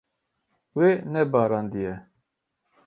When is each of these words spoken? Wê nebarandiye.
Wê 0.77 0.89
nebarandiye. 1.13 1.93